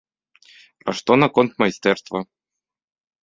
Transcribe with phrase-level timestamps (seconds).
[0.87, 2.19] А што наконт майстэрства.